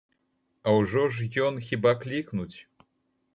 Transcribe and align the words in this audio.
А 0.71 0.71
ўжо 0.77 1.03
ж 1.17 1.27
ён, 1.47 1.61
хіба 1.67 1.91
клікнуць? 2.05 2.57